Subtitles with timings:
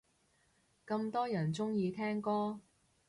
[0.87, 2.59] 咁多人鍾意聽歌